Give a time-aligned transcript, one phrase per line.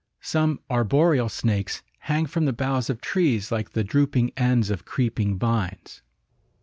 [0.23, 5.37] Some arboreal snakes hang from the boughs of trees like the drooping ends of creeping
[5.37, 6.01] vines.